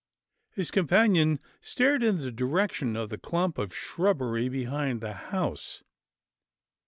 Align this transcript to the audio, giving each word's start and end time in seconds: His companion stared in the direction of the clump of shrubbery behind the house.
His 0.49 0.71
companion 0.71 1.39
stared 1.61 2.01
in 2.01 2.17
the 2.17 2.31
direction 2.31 2.95
of 2.95 3.09
the 3.09 3.19
clump 3.19 3.59
of 3.59 3.71
shrubbery 3.71 4.49
behind 4.49 4.99
the 4.99 5.13
house. 5.13 5.83